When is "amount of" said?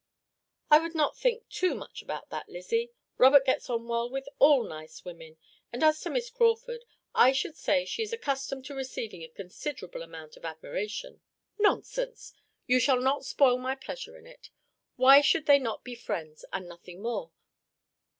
10.01-10.43